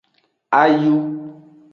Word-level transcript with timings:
Ayu. 0.61 0.93